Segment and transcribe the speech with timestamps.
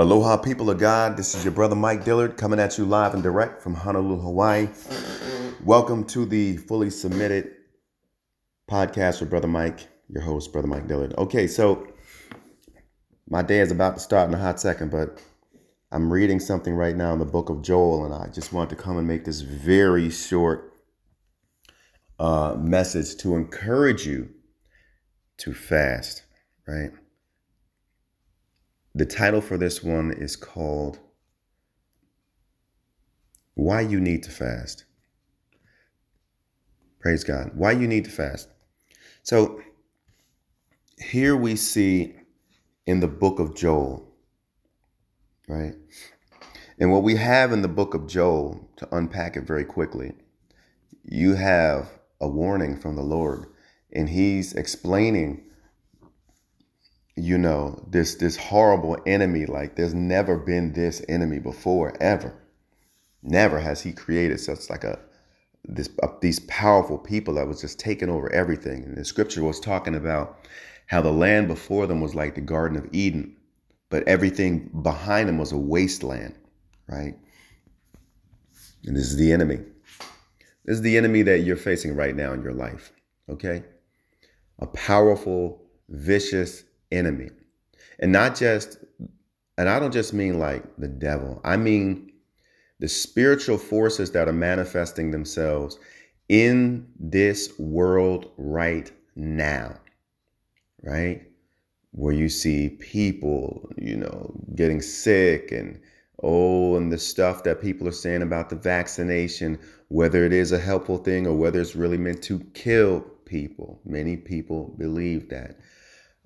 [0.00, 1.18] Aloha, people of God.
[1.18, 4.70] This is your brother Mike Dillard coming at you live and direct from Honolulu, Hawaii.
[5.62, 7.50] Welcome to the Fully Submitted
[8.66, 11.12] podcast with Brother Mike, your host, Brother Mike Dillard.
[11.18, 11.86] Okay, so
[13.28, 15.22] my day is about to start in a hot second, but
[15.92, 18.76] I'm reading something right now in the book of Joel, and I just want to
[18.76, 20.72] come and make this very short
[22.18, 24.30] uh, message to encourage you
[25.40, 26.22] to fast,
[26.66, 26.92] right?
[28.94, 30.98] The title for this one is called
[33.54, 34.84] Why You Need to Fast.
[37.00, 37.52] Praise God.
[37.54, 38.48] Why you need to fast.
[39.22, 39.62] So
[40.98, 42.14] here we see
[42.86, 44.06] in the book of Joel,
[45.48, 45.74] right?
[46.78, 50.12] And what we have in the book of Joel, to unpack it very quickly,
[51.02, 51.88] you have
[52.20, 53.46] a warning from the Lord,
[53.92, 55.49] and He's explaining
[57.16, 62.34] you know this this horrible enemy like there's never been this enemy before ever.
[63.22, 64.98] Never has he created such like a
[65.64, 65.88] this
[66.20, 68.84] these powerful people that was just taking over everything.
[68.84, 70.38] And the scripture was talking about
[70.86, 73.36] how the land before them was like the garden of eden
[73.90, 76.34] but everything behind them was a wasteland
[76.88, 77.14] right?
[78.84, 79.58] And this is the enemy.
[80.64, 82.92] This is the enemy that you're facing right now in your life
[83.28, 83.62] okay?
[84.58, 87.30] A powerful vicious enemy.
[87.98, 88.78] And not just,
[89.58, 92.12] and I don't just mean like the devil, I mean
[92.78, 95.78] the spiritual forces that are manifesting themselves
[96.28, 99.78] in this world right now,
[100.82, 101.22] right?
[101.92, 105.78] Where you see people, you know, getting sick and
[106.22, 110.58] oh, and the stuff that people are saying about the vaccination, whether it is a
[110.58, 113.80] helpful thing or whether it's really meant to kill people.
[113.84, 115.58] Many people believe that.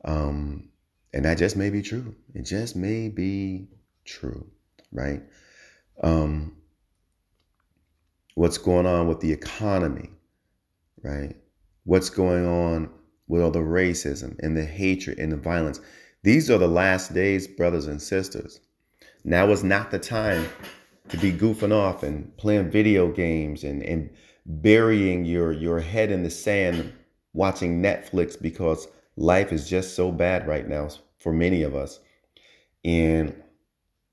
[0.04, 0.68] Um,
[1.12, 2.14] and that just may be true.
[2.34, 3.68] It just may be
[4.04, 4.46] true,
[4.92, 5.22] right?
[6.02, 6.56] Um,
[8.34, 10.10] what's going on with the economy,
[11.02, 11.36] right?
[11.84, 12.90] What's going on
[13.28, 15.80] with all the racism and the hatred and the violence.
[16.22, 18.60] These are the last days, brothers and sisters.
[19.24, 20.46] Now is not the time
[21.08, 24.10] to be goofing off and playing video games and, and
[24.46, 26.92] burying your, your head in the sand
[27.32, 30.88] watching Netflix because life is just so bad right now
[31.18, 32.00] for many of us.
[32.84, 33.34] And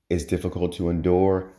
[0.08, 1.52] it's difficult to endure.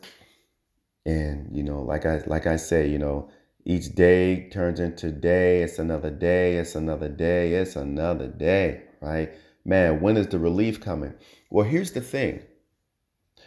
[1.05, 3.29] And, you know, like I like I say, you know,
[3.65, 9.31] each day turns into day, it's another day, it's another day, it's another day, right?
[9.65, 11.13] Man, when is the relief coming?
[11.49, 12.43] Well, here's the thing.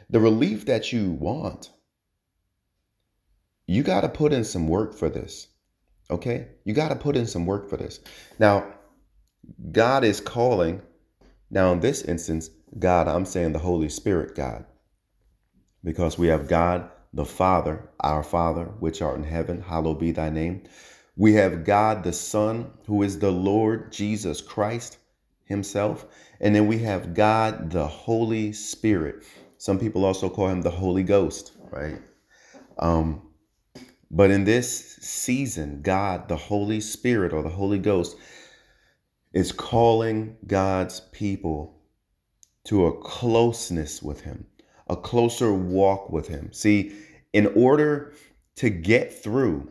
[0.08, 1.70] The relief that you want,
[3.66, 5.48] you got to put in some work for this.
[6.10, 6.48] Okay?
[6.64, 8.00] You got to put in some work for this.
[8.38, 8.75] Now,
[9.72, 10.82] God is calling,
[11.50, 14.64] now in this instance, God, I'm saying the Holy Spirit God,
[15.84, 20.28] because we have God the Father, our Father, which art in heaven, hallowed be thy
[20.28, 20.62] name.
[21.16, 24.98] We have God the Son, who is the Lord Jesus Christ
[25.46, 26.04] himself.
[26.40, 29.24] And then we have God the Holy Spirit.
[29.56, 31.98] Some people also call him the Holy Ghost, right?
[32.78, 33.22] Um,
[34.10, 38.16] but in this season, God, the Holy Spirit or the Holy Ghost,
[39.36, 41.78] is calling God's people
[42.64, 44.46] to a closeness with Him,
[44.88, 46.54] a closer walk with Him.
[46.54, 46.96] See,
[47.34, 48.14] in order
[48.54, 49.70] to get through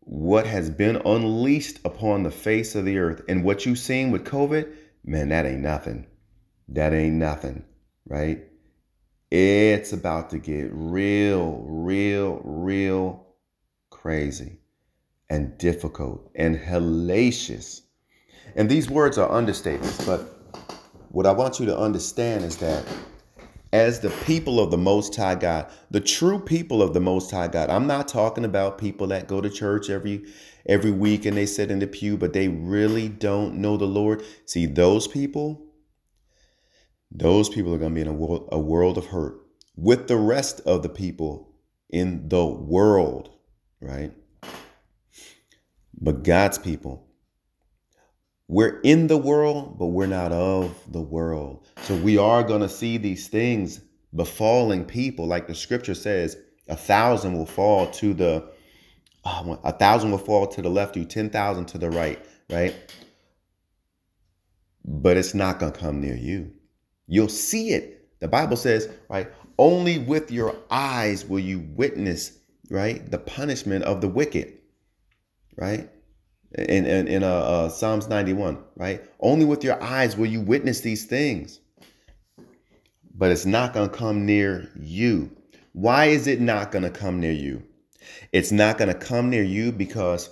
[0.00, 4.26] what has been unleashed upon the face of the earth and what you've seen with
[4.26, 4.70] COVID,
[5.02, 6.06] man, that ain't nothing.
[6.68, 7.64] That ain't nothing,
[8.06, 8.44] right?
[9.30, 13.28] It's about to get real, real, real
[13.88, 14.58] crazy
[15.30, 17.80] and difficult and hellacious
[18.56, 20.34] and these words are understatements, but
[21.08, 22.84] what I want you to understand is that
[23.72, 27.48] as the people of the Most High God, the true people of the Most High
[27.48, 30.24] God, I'm not talking about people that go to church every
[30.66, 34.22] every week and they sit in the pew, but they really don't know the Lord.
[34.46, 35.66] See, those people,
[37.10, 39.40] those people are going to be in a world, a world of hurt
[39.76, 41.52] with the rest of the people
[41.90, 43.30] in the world,
[43.80, 44.12] right?
[46.00, 47.03] But God's people,
[48.48, 51.66] we're in the world, but we're not of the world.
[51.82, 53.80] So we are going to see these things
[54.14, 55.26] befalling people.
[55.26, 56.36] Like the scripture says,
[56.68, 58.50] a thousand will fall to the,
[59.24, 62.74] oh, a thousand will fall to the left, you 10,000 to the right, right?
[64.84, 66.52] But it's not going to come near you.
[67.06, 68.20] You'll see it.
[68.20, 69.28] The Bible says, right?
[69.58, 72.38] Only with your eyes will you witness,
[72.70, 73.10] right?
[73.10, 74.58] The punishment of the wicked,
[75.56, 75.90] right?
[76.58, 79.02] In in, in uh, uh, Psalms 91, right?
[79.20, 81.60] Only with your eyes will you witness these things.
[83.14, 85.30] but it's not going to come near you.
[85.72, 87.64] Why is it not going to come near you?
[88.32, 90.30] It's not going to come near you because,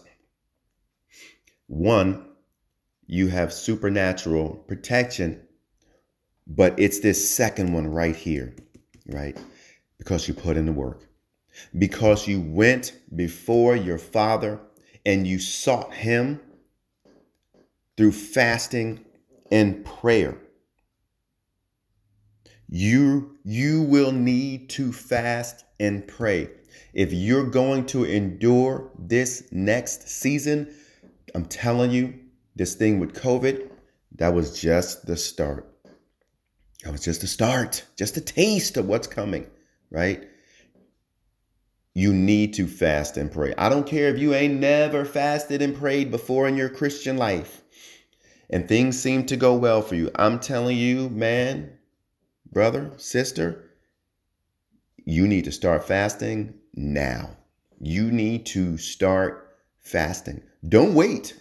[1.69, 2.27] one,
[3.07, 5.43] you have supernatural protection,
[6.47, 8.55] but it's this second one right here,
[9.07, 9.39] right?
[9.99, 11.09] Because you put in the work.
[11.79, 14.61] Because you went before your Father
[15.05, 16.41] and you sought Him
[17.97, 19.05] through fasting
[19.51, 20.39] and prayer.
[22.69, 26.49] You, you will need to fast and pray.
[26.95, 30.75] If you're going to endure this next season,
[31.35, 32.19] I'm telling you,
[32.57, 33.71] this thing with COVID,
[34.17, 35.69] that was just the start.
[36.85, 39.47] That was just the start, just a taste of what's coming,
[39.91, 40.29] right?
[41.95, 43.53] You need to fast and pray.
[43.59, 47.63] I don't care if you ain't never fasted and prayed before in your Christian life
[48.53, 50.11] and things seem to go well for you.
[50.15, 51.73] I'm telling you, man,
[52.53, 53.71] brother, sister,
[55.05, 57.37] you need to start fasting now.
[57.81, 60.43] You need to start fasting.
[60.69, 61.35] Don't wait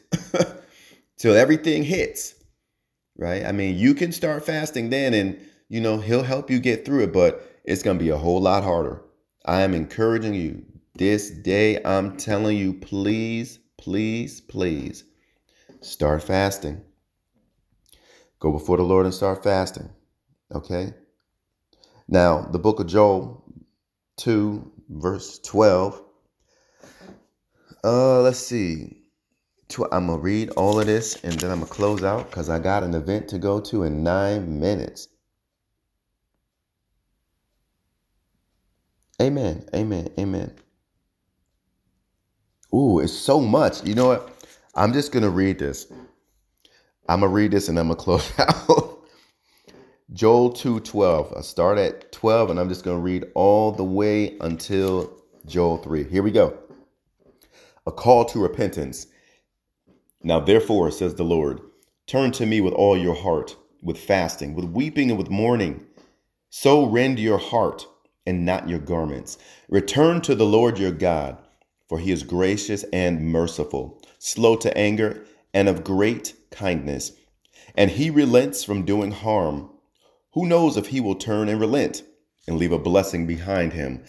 [1.18, 2.34] till everything hits,
[3.18, 3.46] right?
[3.46, 5.40] I mean, you can start fasting then and,
[5.70, 8.42] you know, he'll help you get through it, but it's going to be a whole
[8.42, 9.02] lot harder.
[9.46, 10.66] I am encouraging you
[10.96, 11.82] this day.
[11.84, 15.04] I'm telling you, please, please, please
[15.82, 16.82] start fasting.
[18.40, 19.90] Go before the Lord and start fasting.
[20.54, 20.94] Okay?
[22.08, 23.44] Now, the book of Joel
[24.18, 26.02] 2, verse 12.
[27.84, 28.98] Uh, let's see.
[29.92, 32.50] I'm going to read all of this and then I'm going to close out because
[32.50, 35.08] I got an event to go to in nine minutes.
[39.22, 39.66] Amen.
[39.76, 40.10] Amen.
[40.20, 40.54] Amen.
[42.76, 43.84] Ooh, it's so much.
[43.86, 44.46] You know what?
[44.76, 45.88] I'm just going to read this.
[47.10, 49.00] I'm going to read this and I'm going to close out.
[50.14, 51.38] Joel 2:12.
[51.38, 55.14] I start at 12 and I'm just going to read all the way until
[55.48, 56.06] Joel 3.
[56.06, 56.58] Here we go.
[57.88, 59.08] A call to repentance.
[60.24, 61.62] Now therefore says the Lord,
[62.08, 65.86] turn to me with all your heart, with fasting, with weeping and with mourning.
[66.50, 67.86] So rend your heart
[68.26, 69.38] and not your garments.
[69.70, 71.38] Return to the Lord your God,
[71.88, 77.12] for he is gracious and merciful, slow to anger and of great kindness,
[77.76, 79.70] and he relents from doing harm
[80.34, 82.04] who knows if he will turn and relent
[82.48, 84.04] and leave a blessing behind him?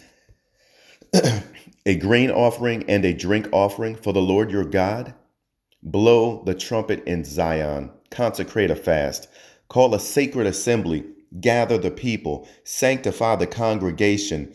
[1.85, 5.13] a grain offering and a drink offering for the Lord your God?
[5.81, 9.27] Blow the trumpet in Zion, consecrate a fast,
[9.67, 11.03] call a sacred assembly,
[11.39, 14.53] gather the people, sanctify the congregation,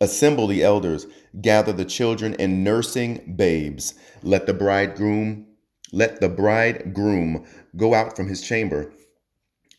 [0.00, 1.06] assemble the elders,
[1.40, 3.94] gather the children and nursing babes.
[4.22, 5.46] Let the bridegroom,
[5.92, 7.46] let the bridegroom
[7.76, 8.92] go out from his chamber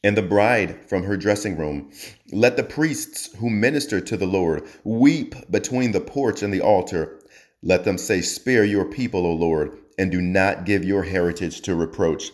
[0.03, 1.92] and the bride from her dressing room.
[2.31, 7.19] Let the priests who minister to the Lord weep between the porch and the altar.
[7.62, 11.75] Let them say, Spare your people, O Lord, and do not give your heritage to
[11.75, 12.31] reproach,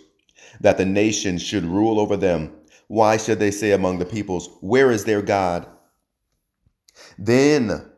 [0.62, 2.54] that the nations should rule over them.
[2.88, 5.68] Why should they say among the peoples, Where is their God?
[7.18, 7.92] Then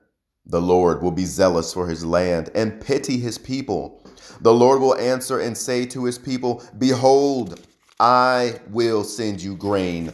[0.45, 4.03] the Lord will be zealous for his land and pity his people.
[4.41, 7.61] The Lord will answer and say to his people, Behold,
[7.99, 10.13] I will send you grain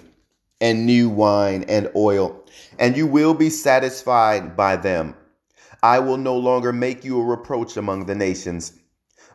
[0.59, 2.43] and new wine and oil,
[2.79, 5.15] and you will be satisfied by them.
[5.83, 8.73] I will no longer make you a reproach among the nations,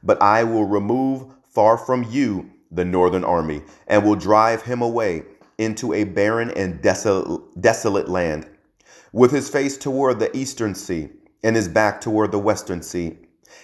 [0.03, 5.25] but I will remove far from you the northern army, and will drive him away
[5.61, 8.49] into a barren and desol- desolate land,
[9.13, 11.11] with his face toward the eastern sea,
[11.43, 13.19] and his back toward the western sea.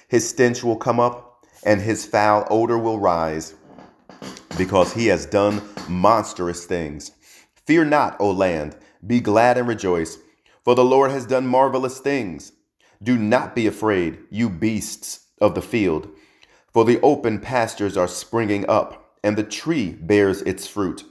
[0.08, 3.54] His stench will come up, and his foul odor will rise
[4.58, 7.12] because he has done monstrous things.
[7.66, 8.76] Fear not, O land,
[9.06, 10.18] be glad and rejoice,
[10.64, 12.52] for the Lord has done marvelous things.
[13.02, 16.08] Do not be afraid, you beasts of the field,
[16.72, 21.04] for the open pastures are springing up, and the tree bears its fruit.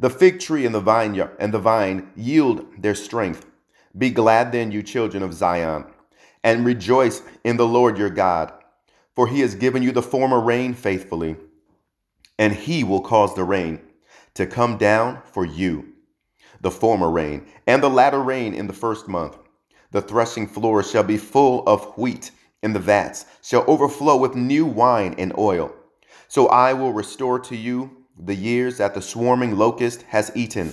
[0.00, 3.46] The fig tree and the vineyard and the vine yield their strength.
[3.96, 5.86] Be glad then, you children of Zion,
[6.44, 8.52] and rejoice in the Lord your God,
[9.14, 11.36] for he has given you the former rain faithfully
[12.38, 13.80] and he will cause the rain
[14.34, 15.92] to come down for you,
[16.60, 19.36] the former rain and the latter rain in the first month.
[19.90, 22.30] The threshing floor shall be full of wheat,
[22.62, 25.74] and the vats shall overflow with new wine and oil.
[26.28, 30.72] So I will restore to you the years that the swarming locust has eaten,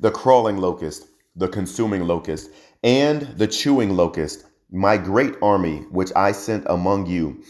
[0.00, 2.50] the crawling locust, the consuming locust,
[2.84, 7.42] and the chewing locust, my great army which I sent among you.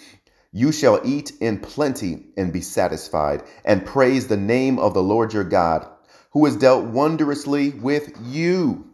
[0.53, 5.33] You shall eat in plenty and be satisfied, and praise the name of the Lord
[5.35, 5.87] your God.
[6.33, 8.87] who has dealt wondrously with you.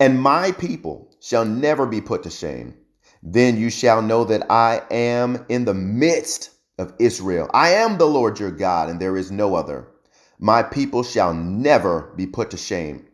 [0.00, 2.74] And my people shall never be put to shame.
[3.22, 7.48] Then you shall know that I am in the midst of Israel.
[7.54, 9.86] I am the Lord your God, and there is no other.
[10.38, 13.06] My people shall never be put to shame.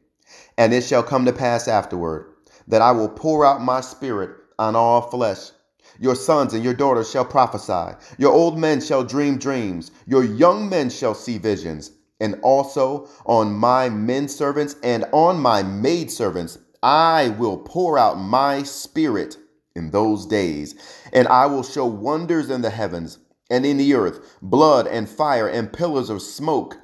[0.56, 2.34] And it shall come to pass afterward
[2.68, 5.50] that I will pour out my spirit on all flesh.
[5.98, 7.96] Your sons and your daughters shall prophesy.
[8.16, 9.90] Your old men shall dream dreams.
[10.06, 11.90] Your young men shall see visions.
[12.20, 18.18] And also on my men servants and on my maid servants, I will pour out
[18.18, 19.36] my spirit
[19.74, 20.74] in those days.
[21.12, 23.18] And I will show wonders in the heavens
[23.50, 26.76] and in the earth, blood and fire and pillars of smoke.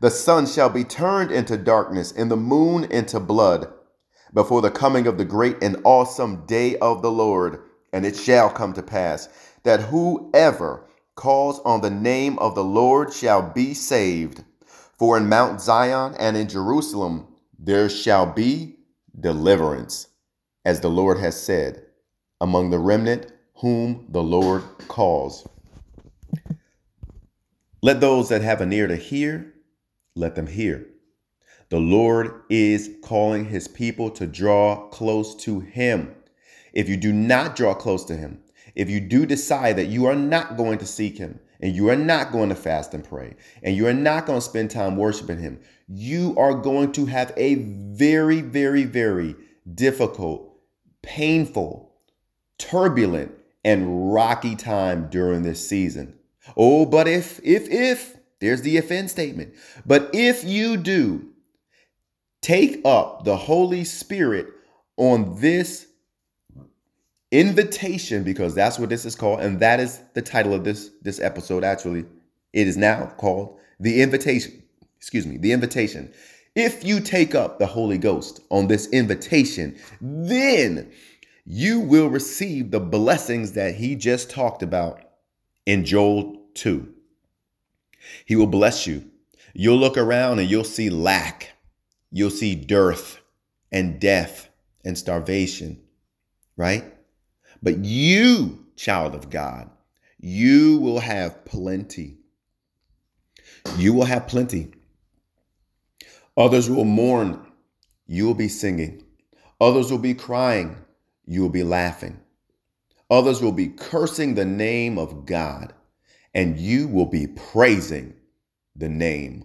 [0.00, 3.72] The sun shall be turned into darkness and the moon into blood
[4.32, 7.60] before the coming of the great and awesome day of the Lord.
[7.92, 9.28] And it shall come to pass
[9.62, 14.44] that whoever calls on the name of the Lord shall be saved.
[14.98, 17.28] For in Mount Zion and in Jerusalem
[17.58, 18.76] there shall be
[19.18, 20.08] deliverance,
[20.64, 21.86] as the Lord has said,
[22.40, 25.48] among the remnant whom the Lord calls.
[27.84, 29.52] Let those that have an ear to hear,
[30.14, 30.86] let them hear.
[31.68, 36.14] The Lord is calling his people to draw close to him.
[36.72, 38.40] If you do not draw close to him,
[38.74, 41.96] if you do decide that you are not going to seek him and you are
[41.96, 45.38] not going to fast and pray and you are not going to spend time worshiping
[45.38, 49.36] him, you are going to have a very, very, very
[49.74, 50.56] difficult,
[51.02, 51.92] painful,
[52.56, 56.18] turbulent, and rocky time during this season.
[56.56, 59.54] Oh, but if, if, if, there's the if in statement.
[59.86, 61.30] But if you do
[62.42, 64.48] take up the Holy Spirit
[64.98, 65.86] on this
[67.30, 71.18] invitation because that's what this is called and that is the title of this this
[71.20, 72.04] episode actually.
[72.52, 74.62] It is now called the invitation.
[74.98, 76.12] Excuse me the invitation.
[76.54, 80.92] If you take up the holy ghost on this invitation then
[81.44, 85.00] you will receive the blessings that he just talked about
[85.66, 86.92] in Joel 2
[88.24, 89.10] he will bless you
[89.52, 91.52] you'll look around and you'll see lack
[92.10, 93.20] you'll see dearth
[93.72, 94.48] and death
[94.84, 95.82] and starvation,
[96.56, 96.84] right?
[97.60, 99.68] But you, child of God,
[100.20, 102.18] you will have plenty.
[103.76, 104.72] You will have plenty.
[106.36, 107.44] Others will mourn.
[108.06, 109.02] You will be singing.
[109.60, 110.76] Others will be crying.
[111.26, 112.20] You will be laughing.
[113.10, 115.72] Others will be cursing the name of God,
[116.32, 118.14] and you will be praising
[118.74, 119.44] the name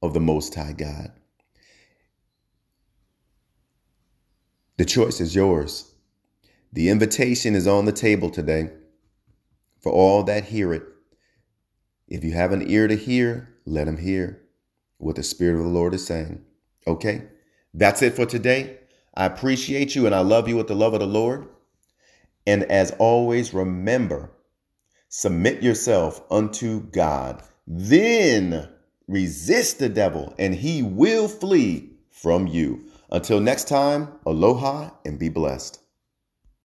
[0.00, 1.12] of the Most High God.
[4.78, 5.94] The choice is yours.
[6.72, 8.70] The invitation is on the table today
[9.80, 10.84] for all that hear it.
[12.08, 14.42] If you have an ear to hear, let him hear
[14.98, 16.42] what the Spirit of the Lord is saying.
[16.86, 17.24] Okay?
[17.74, 18.78] That's it for today.
[19.14, 21.48] I appreciate you and I love you with the love of the Lord.
[22.46, 24.30] And as always, remember
[25.08, 27.42] submit yourself unto God.
[27.66, 28.68] Then
[29.06, 32.86] resist the devil, and he will flee from you.
[33.10, 35.81] Until next time, aloha and be blessed.